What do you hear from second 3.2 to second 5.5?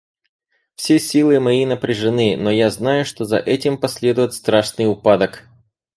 за этим последует страшный упадок.